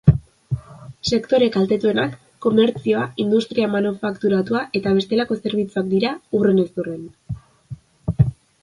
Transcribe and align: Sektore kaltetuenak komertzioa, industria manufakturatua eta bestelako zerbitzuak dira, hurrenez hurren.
Sektore 1.09 1.49
kaltetuenak 1.55 2.15
komertzioa, 2.45 3.03
industria 3.25 3.69
manufakturatua 3.77 4.63
eta 4.81 4.95
bestelako 4.99 5.39
zerbitzuak 5.45 5.95
dira, 5.95 6.17
hurrenez 6.39 6.69
hurren. 6.75 7.07